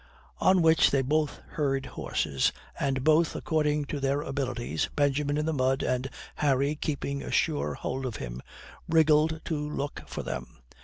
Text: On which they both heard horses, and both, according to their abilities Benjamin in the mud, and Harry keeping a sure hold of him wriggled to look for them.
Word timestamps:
On 0.39 0.63
which 0.63 0.89
they 0.89 1.03
both 1.03 1.41
heard 1.49 1.85
horses, 1.85 2.51
and 2.79 3.03
both, 3.03 3.35
according 3.35 3.85
to 3.85 3.99
their 3.99 4.21
abilities 4.21 4.89
Benjamin 4.95 5.37
in 5.37 5.45
the 5.45 5.53
mud, 5.53 5.83
and 5.83 6.09
Harry 6.37 6.73
keeping 6.73 7.21
a 7.21 7.29
sure 7.29 7.75
hold 7.75 8.07
of 8.07 8.15
him 8.15 8.41
wriggled 8.89 9.41
to 9.45 9.55
look 9.69 10.01
for 10.07 10.23
them. 10.23 10.57